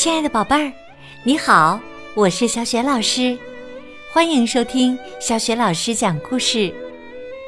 [0.00, 0.72] 亲爱的宝贝儿，
[1.24, 1.78] 你好，
[2.14, 3.36] 我是小雪老师，
[4.10, 6.72] 欢迎收听小雪老师讲故事，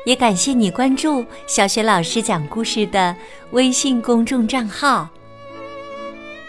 [0.05, 3.17] 也感谢你关注小雪老师讲故事的
[3.53, 5.09] 微信公众账号。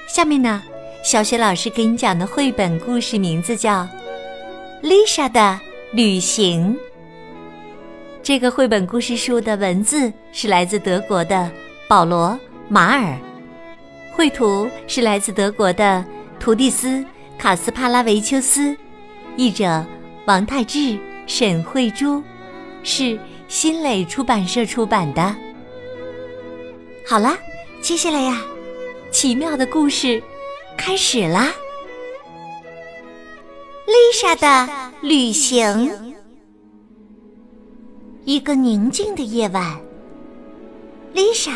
[0.05, 0.61] 下面呢，
[1.05, 3.83] 小雪老师给你讲的绘本故事名字叫
[4.81, 5.57] 《丽莎的
[5.93, 6.75] 旅行》。
[8.21, 11.49] 这个绘本故事书的文字是来自德国的
[11.87, 12.31] 保罗·
[12.67, 13.17] 马尔。
[14.15, 16.05] 绘图是来自德国的
[16.39, 16.87] 图蒂斯·
[17.37, 18.77] 卡斯帕拉维丘斯，
[19.35, 19.83] 译者
[20.25, 22.21] 王太志、沈慧珠，
[22.83, 25.35] 是新蕾出版社出版的。
[27.07, 27.35] 好啦，
[27.81, 28.39] 接下来呀，
[29.11, 30.21] 奇妙的故事
[30.77, 31.51] 开始啦！
[33.87, 36.13] 丽莎的旅行。
[38.25, 39.81] 一个宁静的夜晚，
[41.13, 41.51] 丽莎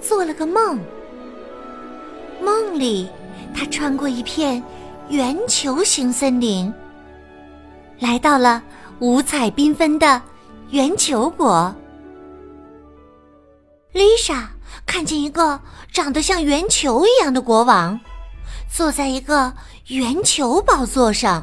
[0.00, 0.78] 做了个梦。
[2.40, 3.08] 梦里，
[3.54, 4.62] 他穿过一片
[5.08, 6.72] 圆球形森林，
[7.98, 8.62] 来到了
[9.00, 10.20] 五彩缤纷的
[10.70, 11.74] 圆球国。
[13.92, 14.50] 丽莎
[14.84, 15.58] 看见一个
[15.92, 17.98] 长得像圆球一样的国王，
[18.70, 19.52] 坐在一个
[19.86, 21.42] 圆球宝座上，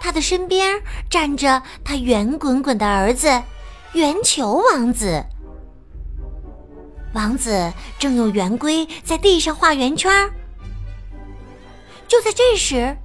[0.00, 3.42] 他的身边站着他圆滚滚的儿子——
[3.94, 5.24] 圆球王子。
[7.14, 10.30] 王子正用圆规在地上画圆圈。
[12.06, 12.96] 就在这时，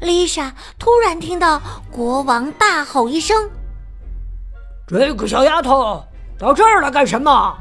[0.00, 3.50] 丽莎突然听到国王大吼一声
[4.88, 6.02] ：“这个小丫头
[6.38, 7.56] 到这儿来干什么？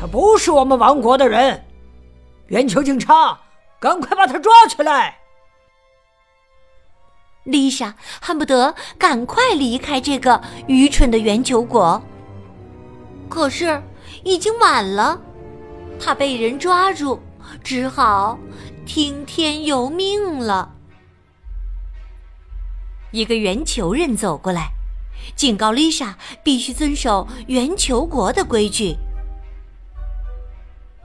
[0.00, 1.64] 她不是我们王国的人！
[2.46, 3.38] 圆球警察，
[3.78, 5.18] 赶快把她抓起来！”
[7.44, 12.02] 丽莎恨不得赶快离开这个愚蠢的圆球国，
[13.28, 13.82] 可是。
[14.28, 15.18] 已经晚了，
[15.98, 17.18] 他被人抓住，
[17.64, 18.38] 只好
[18.84, 20.70] 听天由命了。
[23.10, 24.68] 一个圆球人走过来，
[25.34, 28.98] 警告丽莎必须遵守圆球国的规矩。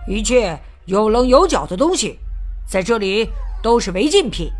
[0.05, 2.19] 一切有棱有角的东西，
[2.67, 3.29] 在这里
[3.61, 4.51] 都是违禁品，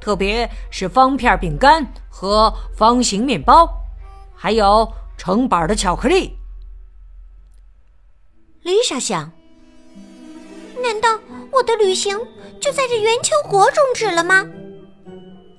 [0.00, 3.68] 特别是方片饼干和方形面包，
[4.36, 6.37] 还有成板的巧克力。
[8.68, 9.30] 丽莎想：
[10.82, 11.18] 难道
[11.50, 12.18] 我的旅行
[12.60, 14.46] 就在这圆球国终止了吗？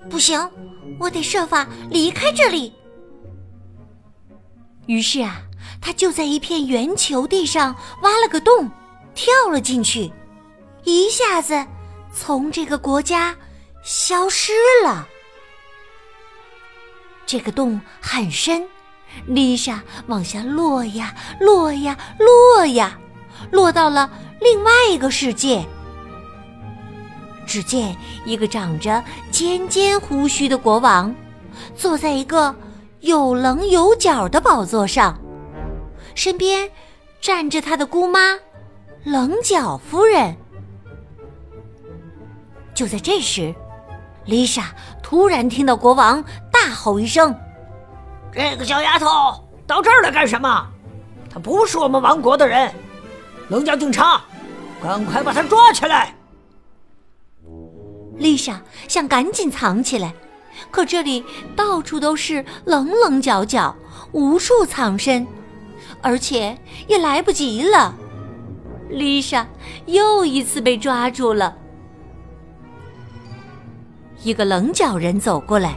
[0.09, 0.39] 不行，
[0.99, 2.73] 我得设法离开这里。
[4.85, 5.41] 于是啊，
[5.81, 8.69] 他就在一片圆球地上挖了个洞，
[9.13, 10.11] 跳了进去，
[10.83, 11.65] 一下子
[12.13, 13.35] 从这个国家
[13.83, 14.53] 消失
[14.83, 15.07] 了。
[17.25, 18.67] 这个洞很深。
[19.25, 22.97] 丽莎往下落呀，落呀，落呀，
[23.51, 24.09] 落到了
[24.39, 25.65] 另外一个世界。
[27.45, 31.13] 只见一个长着尖尖胡须的国王，
[31.75, 32.55] 坐在一个
[32.99, 35.19] 有棱有角的宝座上，
[36.13, 36.69] 身边
[37.19, 38.37] 站着他的姑妈
[39.03, 40.35] 棱角夫人。
[42.75, 43.53] 就在这时，
[44.25, 47.35] 丽莎突然听到国王大吼一声。
[48.33, 49.07] 这个小丫头
[49.65, 50.67] 到这儿来干什么？
[51.29, 52.71] 她不是我们王国的人。
[53.49, 54.21] 棱角警察，
[54.81, 56.15] 赶快把她抓起来！
[58.17, 60.13] 丽莎想赶紧藏起来，
[60.69, 61.23] 可这里
[61.55, 63.75] 到处都是棱棱角角，
[64.11, 65.25] 无处藏身，
[66.01, 66.57] 而且
[66.87, 67.95] 也来不及了。
[68.89, 69.47] 丽莎
[69.85, 71.55] 又一次被抓住了。
[74.21, 75.75] 一个棱角人走过来。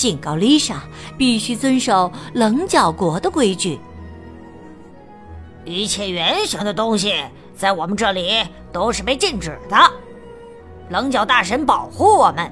[0.00, 0.82] 警告丽莎
[1.18, 3.78] 必须遵守棱角国的规矩。
[5.66, 7.14] 一切圆形的东西
[7.54, 9.76] 在我们这里都是被禁止的。
[10.88, 12.50] 棱角大神保护我们，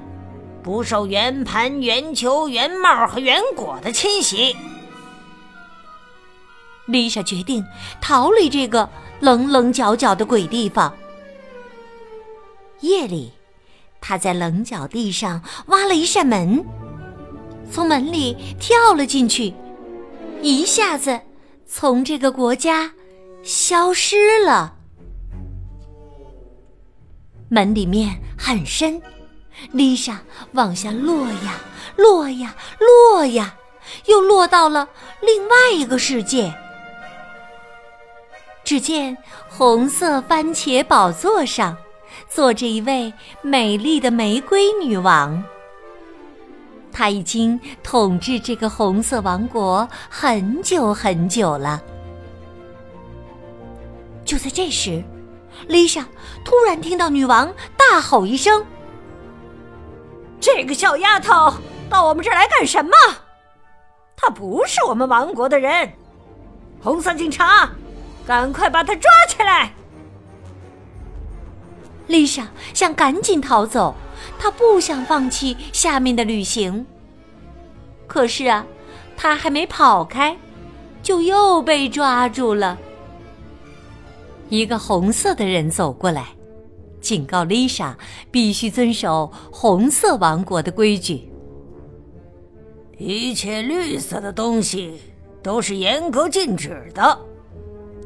[0.61, 4.55] 不受圆盘、圆球、圆帽和圆果的侵袭。
[6.85, 7.65] 丽莎决定
[7.99, 8.87] 逃离这个
[9.21, 10.93] 棱棱角角的鬼地方。
[12.81, 13.31] 夜里，
[13.99, 16.63] 她在棱角地上挖了一扇门。
[17.71, 19.53] 从门里跳了进去，
[20.41, 21.19] 一下子
[21.65, 22.91] 从这个国家
[23.43, 24.75] 消失了。
[27.47, 29.01] 门里面很深，
[29.71, 30.19] 丽莎
[30.53, 31.61] 往下落呀
[31.95, 33.55] 落呀落呀，
[34.05, 34.87] 又落到了
[35.21, 36.53] 另外一个世界。
[38.63, 39.17] 只见
[39.47, 41.75] 红色番茄宝座上
[42.29, 43.11] 坐着一位
[43.41, 45.43] 美丽的玫瑰女王。
[46.99, 51.81] 他已经统治这个红色王国很久很久了。
[54.25, 55.01] 就在这时，
[55.67, 56.05] 丽莎
[56.43, 58.65] 突然听到女王大吼一声
[60.41, 61.53] ：“这个小丫头
[61.89, 62.91] 到我们这儿来干什么？
[64.17, 65.93] 她不是我们王国的人！
[66.83, 67.69] 红色警察，
[68.27, 69.71] 赶快把她抓起来！”
[72.07, 73.95] 丽莎想赶紧逃走，
[74.37, 76.85] 他不想放弃下面的旅行。
[78.07, 78.65] 可是啊，
[79.15, 80.37] 他还没跑开，
[81.03, 82.77] 就又被抓住了。
[84.49, 86.29] 一个红色的人走过来，
[86.99, 87.97] 警告丽莎
[88.31, 91.31] 必须遵守红色王国的规矩。
[92.97, 94.99] 一切绿色的东西
[95.41, 97.19] 都是严格禁止的。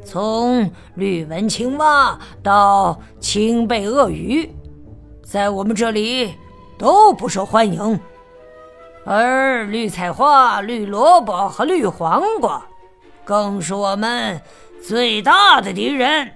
[0.05, 4.47] 从绿纹青蛙到青背鳄鱼，
[5.33, 6.35] 在我们这里
[6.77, 7.99] 都不受欢迎。
[9.03, 12.63] 而绿菜花、绿萝卜和绿黄瓜，
[13.25, 14.39] 更是我们
[14.85, 16.33] 最大的敌人。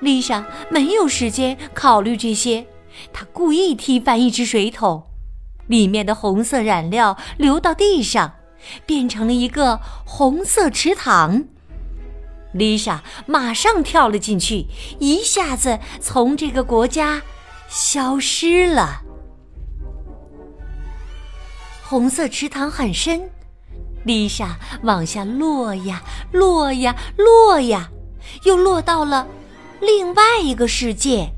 [0.00, 2.66] 丽莎没有时间考虑这些，
[3.12, 5.04] 她故意踢翻一只水桶，
[5.68, 8.34] 里面的红色染料流到地上。
[8.84, 11.44] 变成了一个红色池塘，
[12.58, 14.66] 丽莎马上跳了进去，
[14.98, 17.22] 一下子从这个国家
[17.68, 19.02] 消失了。
[21.84, 23.30] 红色池塘很深，
[24.04, 26.02] 丽莎往下落呀
[26.32, 27.88] 落呀落呀，
[28.42, 29.26] 又落到了
[29.80, 31.32] 另外一个世界。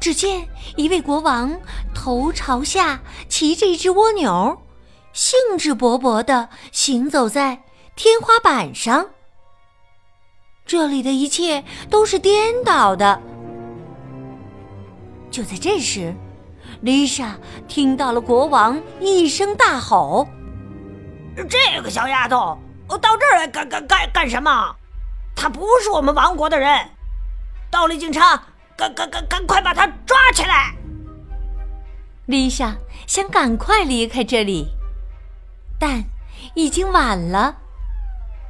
[0.00, 1.60] 只见一位国王
[1.92, 4.56] 头朝下骑着一只蜗牛。
[5.12, 7.64] 兴致勃勃地行走在
[7.96, 9.08] 天花板上。
[10.68, 13.22] 这里的一切都是颠倒的。
[15.30, 16.14] 就在这时，
[16.82, 20.28] 丽莎听到了国王一声大吼
[21.48, 24.76] ：“这个小丫头到这儿来干干干干什么？
[25.34, 26.90] 她不是我们王国的人！
[27.70, 28.42] 倒立警察，
[28.76, 30.74] 赶赶赶赶快把她抓起来！”
[32.26, 32.76] 丽莎
[33.06, 34.68] 想赶快离开这里。
[35.80, 36.04] 但
[36.54, 37.56] 已经晚了，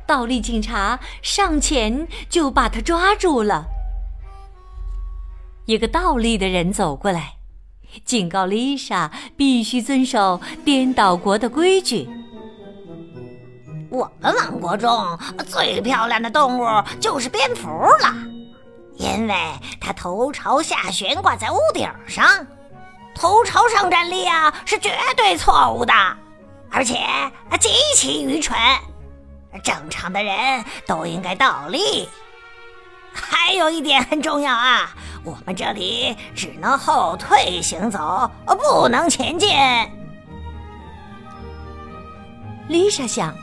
[0.08, 3.66] 倒立警察上前就把他抓住了。
[5.66, 7.34] 一个倒立的人走过来，
[8.06, 12.08] 警告丽莎必须遵守颠倒国的规矩。
[13.90, 16.64] 我们王国中最漂亮的动物
[16.98, 18.14] 就是蝙蝠了，
[18.96, 19.34] 因为
[19.78, 22.46] 它头朝下悬挂在屋顶上，
[23.14, 25.92] 头朝上站立啊是绝对错误的。
[26.70, 26.94] 而且
[27.60, 28.56] 极其愚蠢，
[29.62, 32.08] 正常的人都应该倒立。
[33.12, 39.50] 还有一点很重要啊，我们这里只能后退行走，不能前进。
[42.68, 43.34] 丽莎想，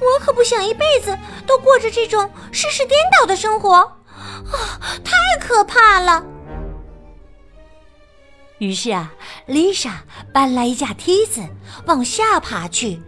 [0.00, 3.96] 我可不想一辈子都过着这种世事颠倒的生活，啊，
[5.02, 6.22] 太可怕了。
[8.58, 9.10] 于是啊，
[9.46, 10.02] 丽莎
[10.32, 11.40] 搬来一架梯子，
[11.86, 13.02] 往下爬去。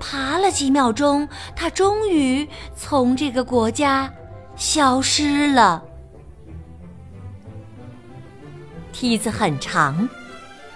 [0.00, 4.12] 爬了几秒钟，他终于从这个国家
[4.56, 5.82] 消失了。
[8.92, 10.08] 梯子很长，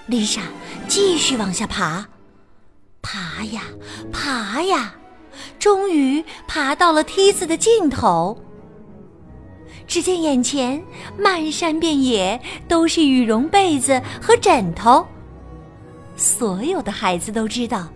[0.07, 0.43] 丽莎
[0.87, 2.07] 继续往下爬，
[3.01, 3.63] 爬呀
[4.13, 4.95] 爬呀，
[5.59, 8.37] 终于爬到了梯子的尽头。
[9.89, 10.83] 只见眼前
[11.19, 15.07] 漫山遍野都是羽绒被子和枕头，
[16.17, 17.89] 所有的孩子都知道，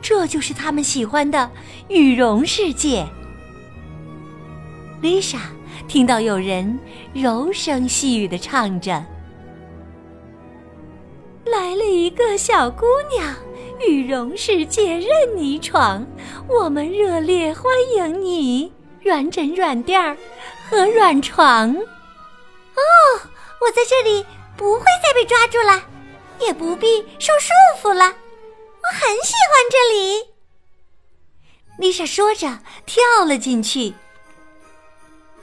[0.00, 1.50] 这就是他们喜欢的
[1.88, 3.06] 羽绒世界。
[5.00, 5.38] 丽莎
[5.86, 6.78] 听到有人
[7.12, 9.04] 柔声细语的唱着
[11.46, 12.86] ：“来了一个小姑
[13.16, 13.34] 娘，
[13.88, 16.06] 羽绒世界任你闯，
[16.48, 17.64] 我们热烈欢
[17.96, 20.16] 迎你，软枕软垫儿。”
[20.70, 22.82] 和软床，哦，
[23.58, 24.22] 我在这里
[24.54, 25.82] 不会再被抓住了，
[26.38, 27.48] 也不必受束
[27.80, 28.14] 缚了。
[28.88, 30.30] 我很喜欢这里。
[31.78, 33.92] 丽莎说着，跳了进去。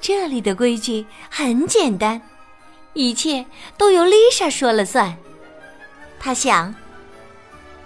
[0.02, 2.20] 这里的规矩很简单，
[2.94, 3.46] 一切
[3.78, 5.16] 都由丽莎说了算。
[6.20, 6.74] 她想：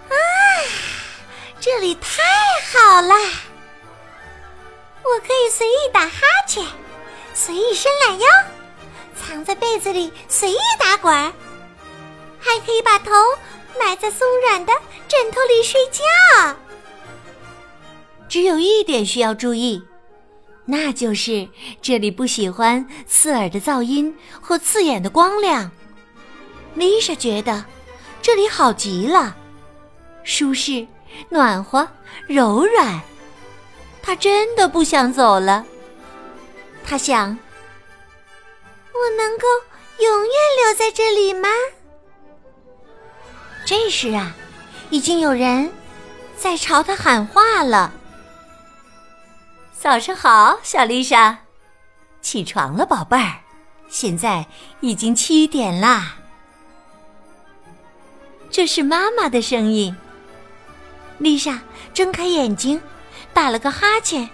[0.08, 0.14] 啊，
[1.60, 2.22] 这里太
[2.72, 3.14] 好了，
[5.02, 6.64] 我可以随意打哈欠。
[7.34, 8.26] 随意伸懒腰，
[9.14, 11.32] 藏在被子里随意打滚儿，
[12.38, 13.12] 还可以把头
[13.78, 14.72] 埋在松软的
[15.10, 16.56] 枕头里睡觉。
[18.28, 19.82] 只有一点需要注意，
[20.66, 21.48] 那就是
[21.82, 25.68] 这里不喜欢刺耳的噪音或刺眼的光亮。
[26.74, 27.64] 丽莎觉得
[28.22, 29.36] 这里好极了，
[30.22, 30.86] 舒适、
[31.28, 31.88] 暖和、
[32.28, 33.00] 柔软，
[34.00, 35.66] 她真的不想走了。
[36.84, 37.36] 她想，
[38.92, 39.48] 我能够
[39.98, 40.32] 永远
[40.64, 41.48] 留在这里吗？
[43.66, 44.36] 这时啊，
[44.90, 45.72] 已经有人
[46.36, 47.92] 在朝他喊话了。
[49.72, 51.38] 早上好，小丽莎，
[52.20, 53.38] 起床了，宝贝儿，
[53.88, 54.44] 现在
[54.80, 56.16] 已经七点啦。
[58.50, 59.96] 这是妈妈的声音。
[61.18, 61.60] 丽莎
[61.94, 62.80] 睁开眼睛，
[63.32, 64.24] 打了个哈欠。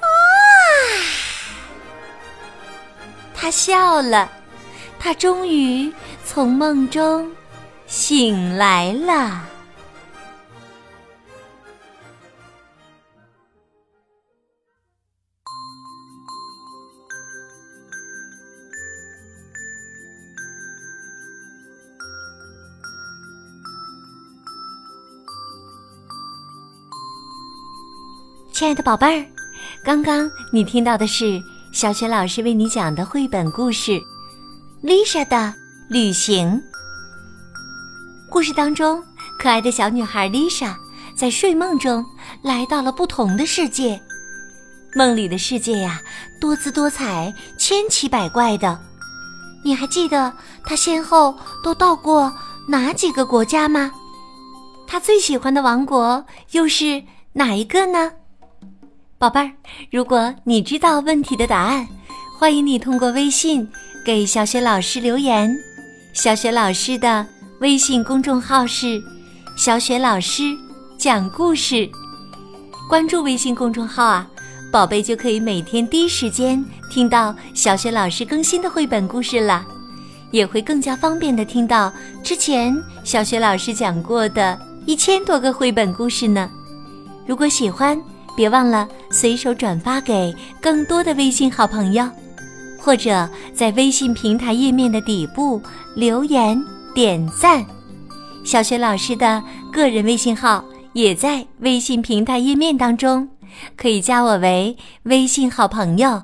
[0.00, 0.06] 啊！
[3.34, 4.30] 她笑了，
[4.98, 5.92] 她终于
[6.24, 7.30] 从梦中
[7.86, 9.42] 醒来了。
[28.52, 29.26] 亲爱的宝贝儿，
[29.84, 31.40] 刚刚你听到的是
[31.72, 33.92] 小雪老师为你讲的绘本故事
[34.80, 35.54] 《丽莎的
[35.90, 36.50] 旅行》。
[38.36, 39.02] 故事当中，
[39.38, 40.76] 可爱的小女孩丽莎
[41.16, 42.04] 在睡梦中
[42.42, 43.98] 来到了不同的世界。
[44.94, 46.02] 梦里的世界呀，
[46.38, 48.78] 多姿多彩，千奇百怪的。
[49.64, 50.30] 你还记得
[50.66, 52.30] 她先后都到过
[52.68, 53.90] 哪几个国家吗？
[54.86, 57.02] 她最喜欢的王国又是
[57.32, 58.12] 哪一个呢？
[59.16, 59.50] 宝贝儿，
[59.90, 61.88] 如果你知道问题的答案，
[62.38, 63.66] 欢迎你通过微信
[64.04, 65.56] 给小雪老师留言。
[66.12, 67.26] 小雪老师的
[67.60, 69.02] 微信公众号是
[69.56, 70.54] “小雪老师
[70.98, 71.88] 讲故事”，
[72.86, 74.28] 关注微信公众号啊，
[74.70, 79.64] 宝贝就可以每天第一时间听到小雪老师更新的绘本故事了，
[80.32, 81.90] 也会更加方便的听到
[82.22, 86.50] 之前小雪老师讲过的一千多个绘本故事呢。
[87.26, 87.98] 如果喜欢，
[88.36, 92.06] 别忘了随手转发给更多的微信好朋友，
[92.78, 95.58] 或者在微信平台页面的底部
[95.94, 96.62] 留言
[96.96, 97.62] 点赞。
[98.42, 103.28] 小雪老师的个人微信号也在微信平台页面当中，
[103.76, 106.22] 可以加我为微信好朋友，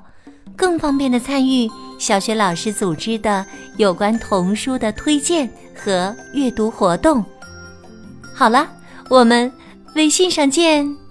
[0.55, 3.45] 更方便的参与小雪老师组织的
[3.77, 7.23] 有关童书的推荐和阅读活动。
[8.33, 8.67] 好了，
[9.09, 9.53] 我们
[9.93, 11.02] 微信上见。